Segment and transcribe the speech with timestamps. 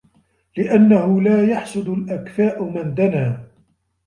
[0.57, 3.47] لِأَنَّهُ لَا يَحْسُدُ الْأَكْفَاءُ مَنْ دَنَا